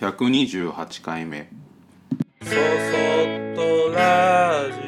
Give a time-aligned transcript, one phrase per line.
[0.00, 1.50] 128回目。
[2.42, 2.56] そそっ
[3.54, 4.80] とラジ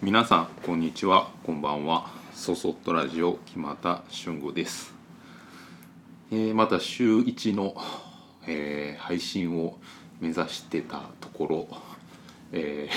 [0.00, 2.12] 皆さんこんにちはこんばんは。
[2.32, 4.94] そそっとラジオ木又俊吾です、
[6.30, 7.74] えーまた週1の、
[8.46, 9.78] えー配信を
[10.20, 11.68] 目指してたところ、
[12.52, 12.88] え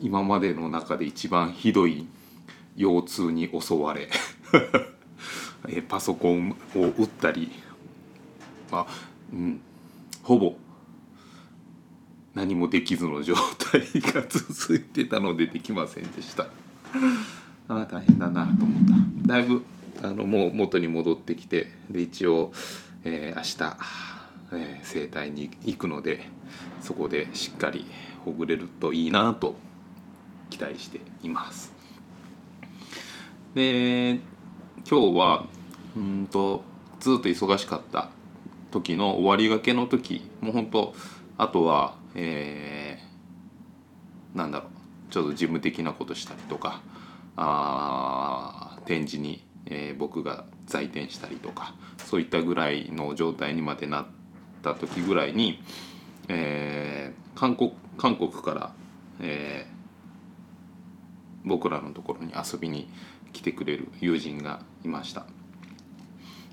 [0.00, 2.08] ー今までの中で一番ひどい
[2.74, 4.08] 腰痛に襲われ、
[5.68, 7.50] えパソコンを打ったり
[8.70, 8.86] あ
[9.32, 9.60] うん。
[10.22, 10.56] ほぼ
[12.34, 13.34] 何もできずの状
[13.70, 16.46] 態が続いてたのでできませんでした。
[17.68, 19.28] あ大変だなと思った。
[19.28, 19.64] だいぶ
[20.02, 22.52] あのもう元に戻ってきてで一応、
[23.04, 23.76] えー明日、
[24.52, 26.28] えー整体に行くので
[26.80, 27.84] そこでしっかり
[28.24, 29.56] ほぐれるといいなと
[30.50, 31.72] 期待しています。
[33.54, 34.20] で
[34.88, 35.46] 今日は
[35.96, 36.62] うんと
[37.00, 38.08] ずっと忙しかった
[38.70, 40.94] 時の終わりがけの時もう本当
[41.38, 46.80] あとはえーなんだろうちょっと事務的なことしたりとか
[47.36, 54.06] あ展示に、えー僕が在店したりとかそういったぐらいの状態にまでなっ
[54.62, 55.62] た時ぐらいに、
[56.28, 58.72] えー韓国韓国から、
[59.20, 59.72] えー
[61.44, 62.88] 僕らのところに遊びに
[63.32, 65.26] 来てくれる友人がいました。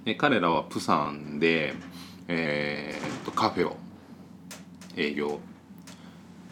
[0.05, 1.73] で彼らはプサンで、
[2.27, 3.77] えーとカフェを
[4.95, 5.39] 営業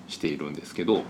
[0.08, 1.04] しているんですけど、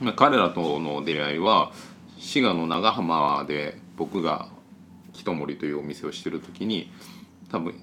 [0.00, 1.72] まあ、彼らとの出会いは
[2.18, 4.48] 滋賀の長浜で僕が
[5.12, 6.90] ひともりというお店をしてる時に
[7.50, 7.74] 多分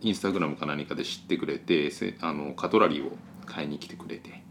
[0.00, 3.16] インスタグラムか何かで知ってくれてあのカトラリーを
[3.46, 4.42] 買いに来てくれて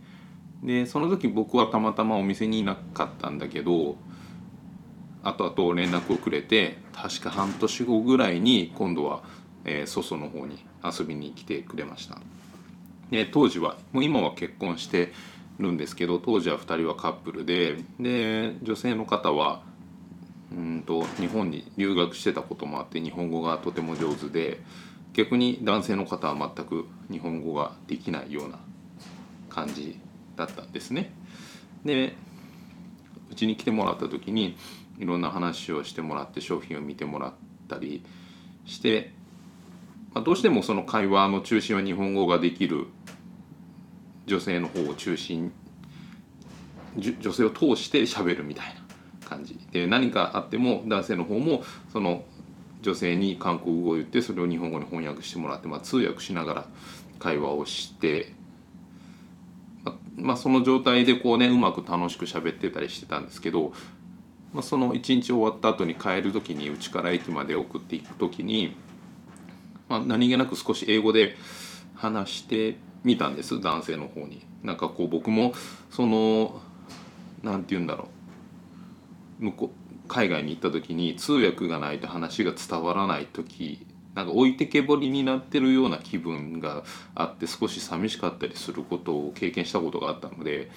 [0.63, 3.97] でその時僕はたまたまお店にいなかったんだけど
[5.23, 9.23] 後々連絡をくれて確か半年後ぐらいに今度は、
[9.65, 12.19] えー、ソソの方に遊びに来てくれました
[13.09, 15.13] で当時はもう今は結婚して
[15.59, 19.61] るんですけど当時は2人はカップルでで女性の方は
[20.51, 24.61] うんと日本に留学してたこともあって日本語がとても上手で
[25.13, 28.59] 逆に男性の方は全く日本語ができないような
[29.49, 29.99] 感じ
[30.35, 31.11] だったんですね。
[31.85, 32.15] で
[33.31, 34.55] うちに来てもらった時に
[34.99, 37.33] いろんな話をしてもらって商品を見てもらっ
[37.67, 38.03] たり
[38.65, 39.11] して、
[40.13, 42.87] まあ、どうしてもその会話の中心は日本語ができる
[44.25, 45.51] 女性の方を中心
[46.97, 48.67] 女性を通して喋るみたい
[49.21, 52.23] な感じで何かあっても男性の方もその
[52.81, 56.65] 女性に韓国語を言ってそれを日本語に翻訳してもらって、まあ、通訳しながら
[57.17, 58.33] 会話をして
[60.15, 63.73] まあ、その状態でこうねうまく楽しく喋ってたりしてたんですけど、
[64.53, 68.75] まあ、その一日終わった後に帰る時に家から駅まで送っていく時に、
[69.89, 71.35] まあ、何気なく少し英語で
[71.95, 74.45] 話してみたんです男性の方に。
[74.63, 75.53] なんかこう僕も
[75.89, 76.61] その
[77.43, 78.07] なんて言うんだろ
[79.41, 83.85] う向こう海外に行った時に通訳がないと話が伝わらない時
[84.15, 86.83] なんか置いてけぼりになってるような気分が
[87.15, 90.69] あって少し寂しかったりすることを経験したことがあったので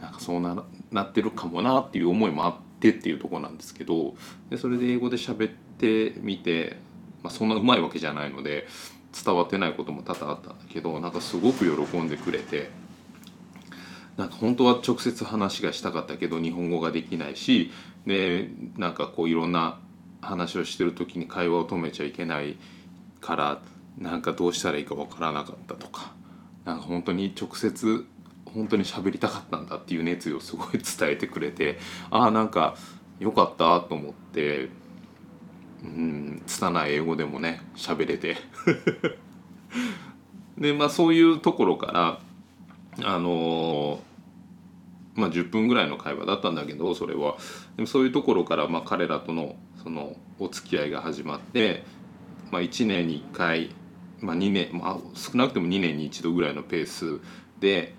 [0.00, 2.54] なんかそうななってるかもなっていう思いもあっ
[2.92, 4.14] てっていうとこなんですけど
[4.50, 6.76] でそれで英語で喋ってみて、
[7.22, 8.66] まあ、そんなうまいわけじゃないので
[9.24, 12.70] 伝わってないことも多々あったんだけどなんかすごく喜んでくれて。
[14.16, 17.72] なんか本当は直接話がしたかったけど日本語ができないし
[18.06, 19.80] でなんかこういろんな
[20.20, 22.56] 話をしてる時に会話を止めちゃいけない
[23.20, 23.60] から
[23.98, 26.12] なんかどうしたらいいかわからなかったとか
[26.64, 28.06] なんか本当に直接
[28.54, 31.78] 本当に喋りたかったんだっていう熱意をすごい伝えてくれて
[32.10, 32.76] ああなんか
[33.18, 34.70] よかったと思って
[35.82, 38.36] うん拙い英語でもね喋れて。
[40.56, 42.20] でまあそういうところから
[43.02, 44.00] あの
[45.16, 47.36] まあ10分ぐらいの会話だったんだけどそれは。
[47.76, 51.84] でもそういうところからまあ彼らとのそのお付き合いが始まって、
[52.50, 53.70] まあ、1年に1回、
[54.20, 57.20] まあ、2年、まあ、少なくても2年に1度ぐらいのペース
[57.60, 57.94] で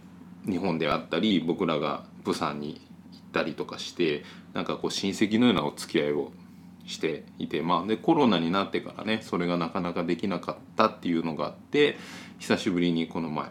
[0.48, 2.82] 日本であったり僕らが釜山に
[3.12, 6.32] 行ったりとかしてなんかこう親戚のようなお付き合いを
[6.86, 11.98] していて、まあ、でコロナになってからねそれがなかなかできなかったっていうのがあって
[12.40, 13.50] 久しぶりにこの前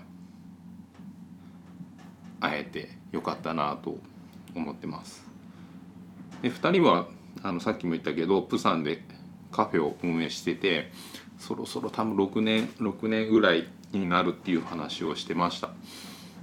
[2.41, 3.99] 会えてよかったなと
[4.55, 5.25] 思ってます。
[6.43, 7.07] で2人は
[7.43, 9.03] あのさっきも言ったけどプサンで
[9.51, 10.93] カフェを運営してて
[11.39, 15.71] そろそろ多分6年6年ぐらいになるっていう話をしてました。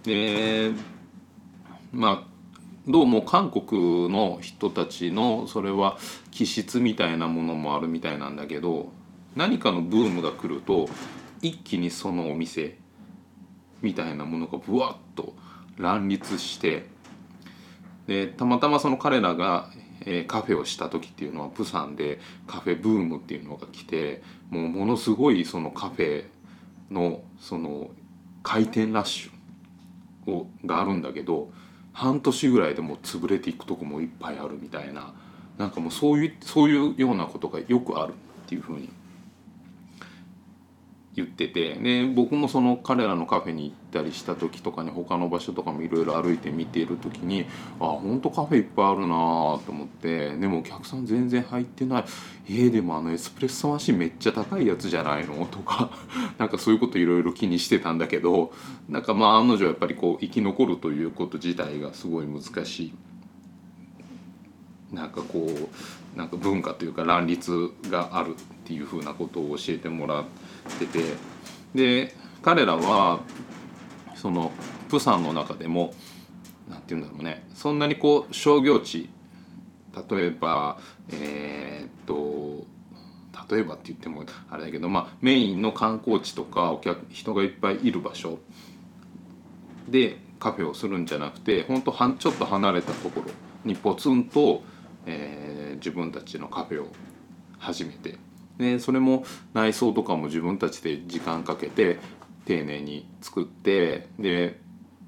[0.04, 0.72] で
[1.92, 2.32] まあ
[2.88, 6.00] どうも韓国の人たちのそれは
[6.32, 8.92] 気質みたいなものもあるみたいなんだけど
[9.36, 10.90] 何かのブームが来ると
[11.42, 12.78] 一気にそのお店
[13.82, 15.36] みたいなものがブワッと
[15.78, 16.88] 乱立して
[18.08, 19.70] でたまたまその彼らが、
[20.02, 26.26] えーカフェをした時っていうのはプサンでカフェブームっていうのが来てもうものすごいそのカフェ
[26.90, 27.92] のその
[28.42, 29.41] 回転ラッシュ。
[30.28, 31.50] をがあるんだけど
[31.94, 35.14] 半年ぐらいでもう潰れていくとこもいっぱいあるみたいな。
[35.58, 38.16] なんかもうそういうそういうようなことがよくあるっ
[38.48, 38.90] ていうふうに
[41.14, 47.46] 言っててで僕もその彼らのカフェに行ったりした時とかに他の場所とかもいろいろ歩いて見ている時に
[47.82, 52.06] あ本当カフェいっぱいあるなと思ってでもお客さん全然入ってない
[52.48, 55.46] えー、でもあのエスプレッソマシンめっちゃ高いやつじゃないの？
[55.46, 55.92] とか
[56.40, 58.54] なんかそういうこといろいろ気にしてたんだけど
[58.88, 62.94] なんかまあ案の定やっぱりこう生き残るということ自体がすごい難しい。
[64.94, 70.51] なんかこうなんか文化というか乱立があるっていうふうなことを教えてもらって
[70.88, 70.88] て
[71.74, 73.22] で彼らは
[74.16, 74.52] その
[74.90, 75.94] プサンの中でも
[76.70, 79.10] なんて言うんだろうねそんなにこう商業地
[80.10, 80.80] 例えば
[81.12, 82.66] えーっと
[83.50, 88.40] 例えばって言ってもあれだけど、まあ、メインの観光地とかお客人がいっぱいいる場所
[89.90, 93.32] でカフェをするんじゃなくて本当はちょっと離れたところ
[93.66, 94.64] にポツンと、
[95.06, 96.88] えー自分たちのカフェを
[97.58, 98.16] 始めて
[98.58, 102.00] でそれも内装とかも自分たちで時間かけて
[102.46, 104.60] 丁寧に作ってで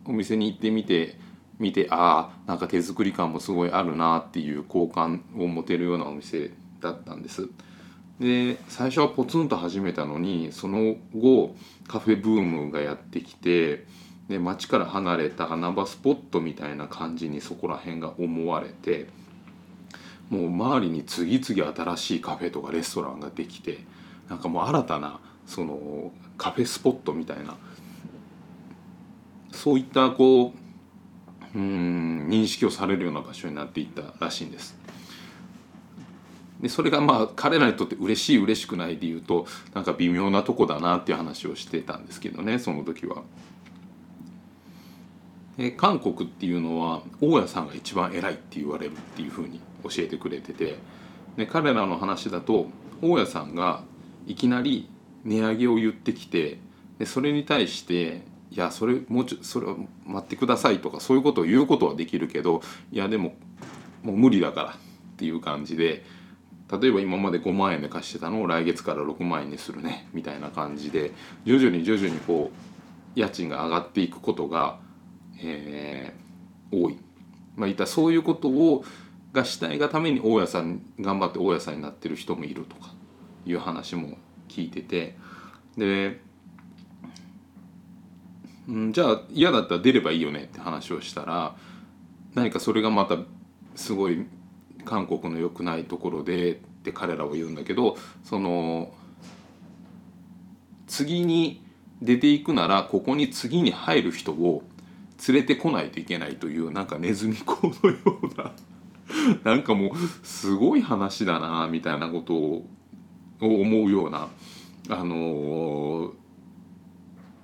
[0.06, 1.18] お店に行ってみて
[1.60, 6.52] 見てああなんか手作り感もすごいあるなっていう好感を持てるようなお店
[6.82, 7.50] だったんです。
[8.20, 11.56] で最初はポツンと始めたのにその後
[11.88, 13.86] カフェブームがやってきて
[14.30, 19.08] で街から離れた穴場スポットみたいな感じにそこら辺が思われて
[20.34, 23.78] もう周りに次々新しいカフェとかレストランができて
[24.28, 27.56] なんかもう新たなそのカフェスポットみたいな
[29.52, 30.54] そういったこ
[31.54, 34.76] ううん認識をされるような場所になっていったらしいんです。
[36.60, 39.46] でそれがまあ彼らにとって嬉しい嬉しくないで言うと
[39.76, 43.22] なんか微妙なとこだなっていう話をしてたんですけどねその時は。
[45.58, 50.78] で韓国っていうのは大家さんが一番偉いって言われるっていうふうに教えてくれてて
[51.38, 52.68] で彼らの話だと
[53.02, 53.84] 大家さんが
[54.28, 54.90] いきなり
[55.24, 56.60] 値上げを言ってきて
[57.00, 59.68] でそれに対して「いやそれもうちょそれ
[60.06, 63.36] 待ってください」とかそういうことを言うことはできるけどいやでも
[64.04, 64.74] もう無理だからっ
[65.18, 66.04] ていう感じで
[66.72, 71.12] 例えば今まで5万円で貸してたのを来月から6万円にするねみたいな感じで
[71.46, 74.80] 徐々に徐々にこう家賃が上がっていくことが、
[75.40, 76.24] えー
[76.74, 76.98] 多い。
[77.56, 78.84] まあ、いたそういうことを
[79.34, 82.94] がしたいがために大家さん頑張って大家さんになってる人もいるとか
[83.46, 85.18] いう話も聞いてて
[85.76, 86.20] で、
[88.70, 91.56] うん、じゃあ嫌だったら出ればいいよねって話をしたら
[92.36, 93.18] 何かそれがまた
[93.76, 94.26] すごい
[94.86, 98.94] 韓国の良くないところでって彼らは言うんだけどその
[100.86, 101.66] 次に
[102.02, 104.64] 出ていくならここに次に入る人を
[105.28, 108.52] 連れてこないといけないというなんかネズミ講のような
[109.44, 109.92] なんかもう
[110.26, 112.66] すごい話だなみたいなことを
[113.40, 114.28] 思うような
[114.90, 116.14] あの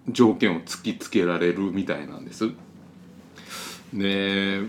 [0.07, 2.51] 条件を突きつけられるみたいなんです。
[3.93, 4.61] で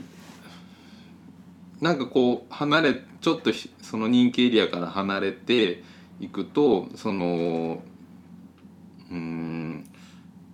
[1.81, 3.51] なんかこう離れちょっと
[3.83, 5.83] その人気エリアから離れて
[6.21, 7.83] いくとその
[9.11, 9.85] うん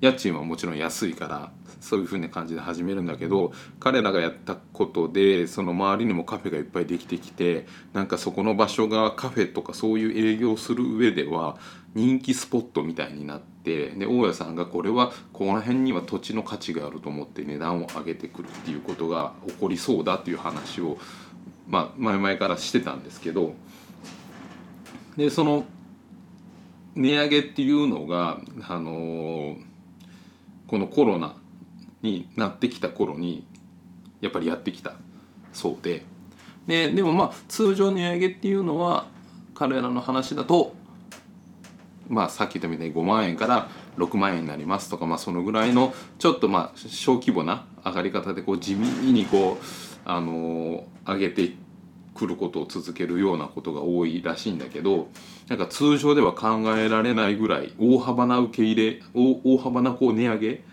[0.01, 11.59] 家賃はもちろん安いからそういうふうな感じで始めるんだけど彼らがやったことでその周りにもカフェがいっぱいできてきてなんかそこの場所がカフェとかそういう営業する上では
[11.95, 20.99] 人気スポットみたいになってで大家さんがこれはこの辺には土地の価値があると思って値段を上げてくるっていうことが起こりそうだっていう話を、
[21.69, 23.55] まあ、前々からしてたんですけど
[25.17, 25.65] でその
[26.95, 29.67] 値上げっていうのがあのー
[30.67, 31.37] このコロナ
[32.03, 33.47] になってきた頃に
[34.21, 34.95] やっぱりやってきた
[35.53, 36.05] そうで。
[36.67, 39.07] ででもまあ通常値上げっていうのは
[39.55, 40.75] 彼らの話だと
[42.09, 49.65] まあさっき言ったみたいに5万円から6万円になりますとかまあそのぐらいのちょっとまあ小規模な上がり方でこう地味にこう
[50.05, 51.53] あの上げて
[52.15, 55.09] くることを続けるようなことが多いらしいんだけど
[55.49, 60.65] なんか通常では考えられないぐらい大幅な受け入れ大大幅なこう値上げ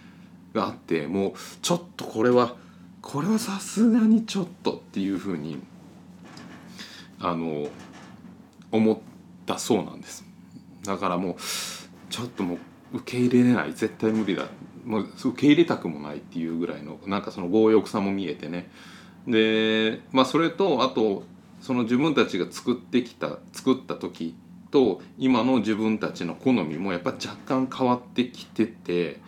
[0.53, 2.55] があってもうちょっとこれは
[3.01, 5.59] これはさすがにちょっとっていうふうに
[7.19, 7.67] あの
[8.71, 8.97] 思っ
[9.45, 10.25] たそうなんです。
[10.83, 11.35] だからもう
[12.09, 12.55] ちょっとも
[12.93, 13.73] う受け入れれない。
[13.73, 14.45] 絶対無理だ。
[14.85, 18.69] もう受け入れたくもないっていうぐらいのなんかその強欲さも見えてね。
[19.27, 21.23] でまあそれとあと
[21.61, 24.35] その自分たちが作ってきた作った時
[24.69, 29.21] と今の自分たちの好みもやっぱ若干変わってきてて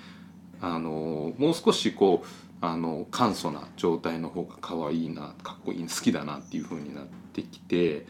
[0.62, 2.28] あのもう少しこう
[2.62, 8.06] あの簡素な状態の方が可愛いなかっこいい好きだなっていう風になってきて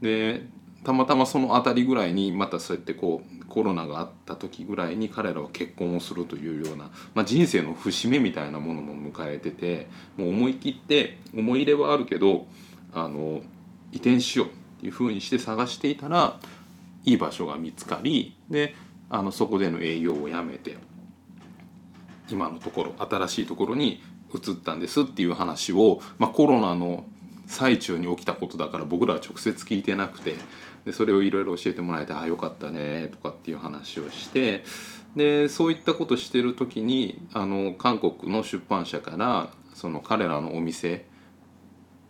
[0.00, 0.46] で
[0.84, 12.46] たまたまその辺りぐらいにまたそうやってこうコロナがあった時ぐらいに彼らは結婚をするというような、まあ、人生の節目みたいなものも迎えててもう思い切って思い入れはあるけど
[12.94, 13.42] あの
[13.92, 16.38] 移転しようっていう風にして探していたら
[17.04, 18.74] いい場所が見つかりで
[19.10, 20.78] あのそこでの営業をやめて。
[22.30, 24.02] 今のところ新しいところに
[24.34, 27.04] 移ったんですっていう話を、まあ、コロナの
[27.46, 30.36] 最中に起きたことだから僕らは直接聞いてなくて
[30.84, 34.64] でそれをいろいろ教えてもらえて「ああよかったね」とかっていう話をして
[35.16, 41.06] でそういったことしてる時にあの韓国の出版社からその彼らのお店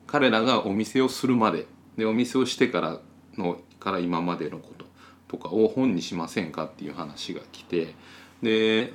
[0.06, 3.00] 彼らがお店をするまででお店をしてから
[3.38, 4.84] のから今までのこと
[5.28, 7.94] とかを本にしませんかっていう話が来て
[8.42, 8.92] で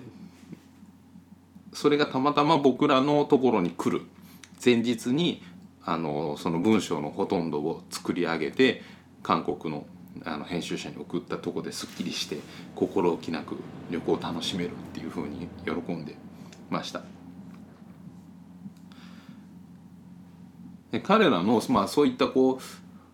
[1.76, 4.06] それがたまたま僕らのところに来る
[4.64, 5.44] 前日に
[5.84, 8.82] あのその文章のほとんどを作り上げて
[9.22, 9.86] 韓国の
[10.24, 12.38] あの編集者に送ったとこですっきりして
[12.74, 13.58] 心置きなく
[13.92, 16.16] 旅行を楽しめるっていうふうに喜んで
[16.70, 17.02] ました。
[20.92, 22.60] で彼らの、まあ、そういったこう、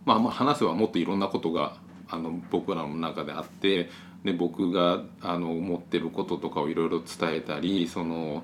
[0.05, 1.77] まあ、まあ話せばもっといろんなことが
[2.11, 3.89] あの僕らの中であって
[4.23, 8.43] で僕があの思ってることとかをいろいろ伝えたりその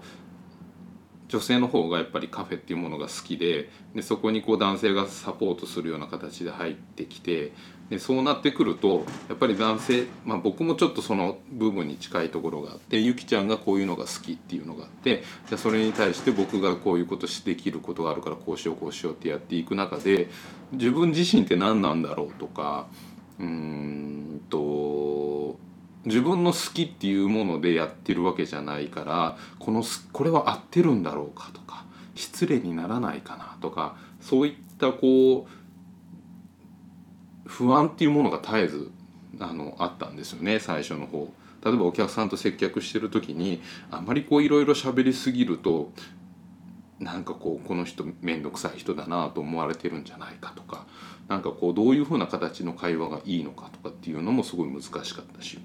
[1.27, 7.51] 女性の方がやっぱりカフェっていうものが好きででそこにこう男性がサポートするような形で入ってきて
[7.89, 20.29] でそうなってくるとやっぱり男性、まあ、僕もちょっとその部分に近いところがあってゆきちゃんがこういうのが好きっていうのがあってじゃそれに対して僕がこういうことしできることがあるからこうしようこうしようってやっていく中で
[20.73, 22.87] 自分自身って何なんだろうとか
[23.39, 25.59] うんと
[26.05, 35.57] 自分の好きっていうものでやってるわけじゃないからこのすこれは合ってるんだろうかとか失礼にならないかなとかそういったこう
[37.45, 38.91] 不安っていうものが絶えず
[39.39, 41.31] あのあったんですよね最初の方。
[41.63, 45.91] 例えばお客さんと接客してる時にあんまりこういろいろ喋りすぎると
[46.99, 50.85] なんかこうこの人面倒くさい人だなと思われてるんじゃないかとか
[51.27, 55.59] なんかこうどういうふうな形の会話がいいのかとかっていうのもすごい難しかったし。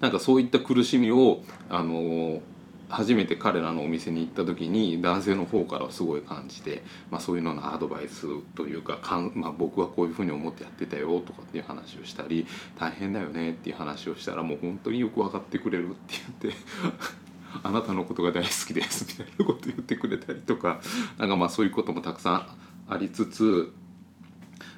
[0.00, 2.40] なんかそういった苦しみをあの
[2.88, 12.46] 初めて彼らのお店に行った時に男性の方からすごい感じて、まあ、そういうののアドバイスというかかん、まあ、僕はこういうふうに思ってやってたよとかっていう話をしたり
[12.78, 16.58] 大変だよねっていう話をしたらもう本当によく分かってくれるって言って
[17.62, 20.80] あなたのことが大好きですみたいなこと言ってくれたりとか
[21.18, 22.46] なんかまあそういうこともたくさん
[22.88, 23.72] ありつつ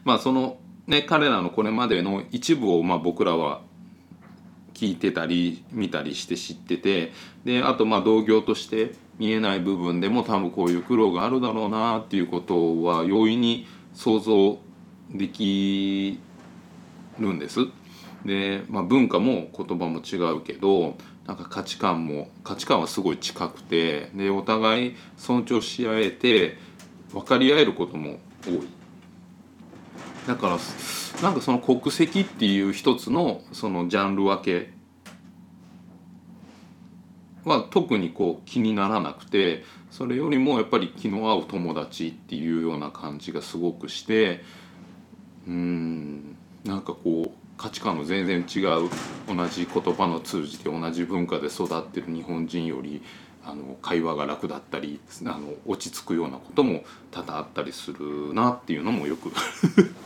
[0.05, 3.63] まあそのね彼らのこれまでの一部をまあ僕らは
[4.75, 7.13] 聞いてたり見たりして知ってて
[7.45, 14.59] であとまあ同業として見えない部分でも多分こういう苦労があるだろうなっていうことは容易に想像
[15.13, 16.19] でき
[17.19, 17.61] るんです。
[18.25, 20.97] で、まあ、文化も言葉も違うけど
[21.27, 26.57] なんか価値観も価値観はすごい近くてでお互い尊重し合えて
[27.13, 28.80] 分かり合えることも多い。
[30.27, 30.59] だから
[31.23, 34.73] なんかその国籍っていう一つのそのジャンル分け
[37.45, 44.43] は特にこう気にならなくてそれよりもやっぱり気の合う友達っていうような感じがすごくして
[45.47, 48.89] うんなんかこう価値観の全然違う。
[49.29, 53.01] 同じ言葉の通じて同じ文化で育ってる日本人より
[53.45, 59.33] あの会話が楽だったりあの落ち着くようなことも多々あったりするなっていうのもよく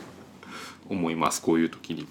[0.89, 2.07] 思いますこういう時に。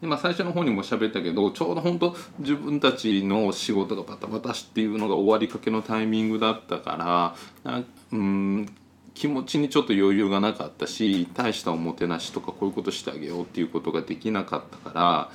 [0.00, 8.68] でまあ、最初の方にも喋ったけどちょうど本当自分たちの仕事がバタバタしっていうのが終わりかけのタイミングだったからなうん
[9.14, 15.30] 気持ちにちょっと余裕がなかったし大したおもてなしとかこういうことしてあげようっていうことができなかったから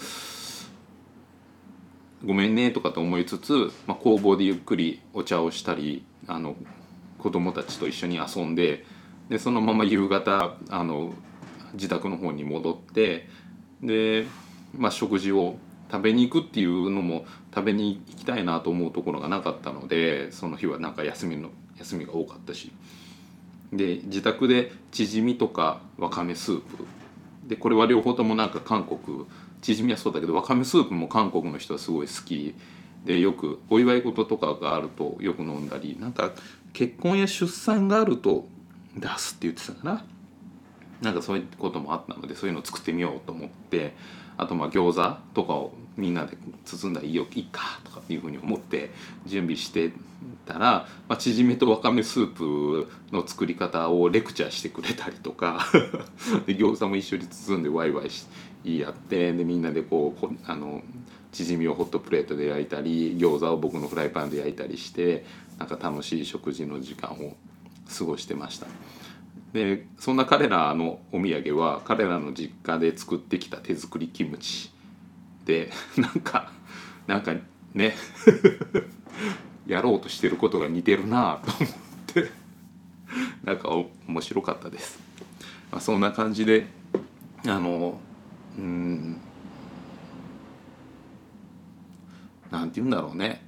[2.25, 6.55] ごめんねとかと思いつつ、まあ、工房でゆっくりお茶をしたりあの
[7.17, 8.85] 子供たちと一緒に遊んで
[9.29, 11.13] でそのまま夕方あの
[11.73, 13.27] 自宅の方に戻って
[13.81, 14.25] で、
[14.77, 15.57] まあ、食事を
[15.89, 22.71] 食べに行くっていうのも食べに行きたいなと思うところがなかったのでその日はなんか休みの休みが多かったし。
[23.73, 26.85] で自宅でチヂミとかわかめスープ
[27.51, 29.25] でこれは両方ともなんか韓国
[29.61, 32.55] チヂミはそうだけどわかめスープも韓国の人はすごい好き
[33.03, 36.31] でよくお祝い事とかがあるとよく飲んだりなんか
[36.71, 38.47] 結婚や出産があると
[38.95, 40.05] 出すって言ってたかな。
[41.01, 43.95] なんかそういうこともあったのでそういうのを作ってみようと思って
[44.37, 48.91] あとまあ餃子とかをみんなで包んだらいいよいいかとかっていうふうに思って
[49.25, 49.91] 準備して
[50.45, 55.65] たら、まあ、チヂミとわかめスープの作り方をレクチャーしてくれたりとか
[56.47, 58.25] で餃子も一緒に包んでワイワイし
[58.63, 60.83] 言い合ってでみんなでこうあの
[61.31, 65.25] チヂミをホットプレートで焼いたり餃子を僕のフライパンで焼いたりして
[65.57, 67.35] なんか楽しい食事の時間を
[67.97, 68.67] 過ごしてました。
[69.53, 74.71] でそんな彼らのお土産は彼らの実家で作ってきた手作りキムチ
[75.45, 76.51] で なんか
[77.07, 77.33] なんか
[77.73, 77.95] ね
[79.67, 81.73] やろうとしてることが似てるなと思っ
[82.07, 82.31] て
[83.43, 84.99] なんか面白かったです。
[85.71, 86.67] まあ、そんな感じで
[87.45, 87.99] あの
[88.57, 89.17] うん
[92.51, 93.41] なんて言うんだろうね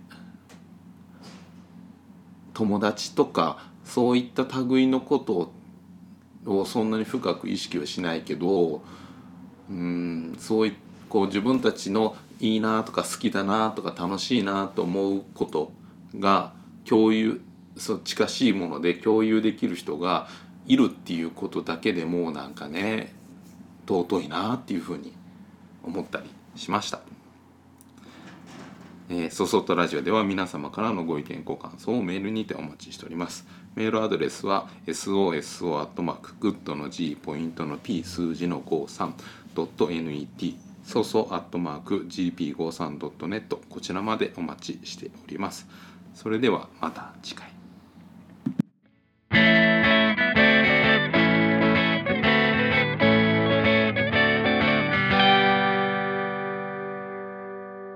[2.54, 5.52] 友達とかそういった類のこと
[6.46, 8.82] をそんなに深く意識はしないけど
[9.70, 10.83] うんそういった
[11.14, 15.72] こう自分たちのいいなとか好きだなとか楽しいなと思うこと
[16.18, 16.54] が
[16.86, 17.40] 共有
[17.78, 20.28] そう近しいもので共有できる人が
[20.66, 23.14] いるっていうことだけでもうなんかね
[23.88, 25.14] 尊いなっていうふうに
[25.84, 27.00] 思ったりしました。
[29.10, 45.68] えー、そそとラジオでは皆様からのご意見ご感想をメールにてお待ちしておりますメールアドレスは soso.good の G ポイントの P 数字の 53.net そうそう、アットマーク .gp53.net こちらまでお待ちしております。
[46.14, 47.54] それではまた次回。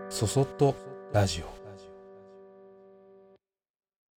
[0.10, 0.76] そそっと
[1.14, 1.57] ラジオ。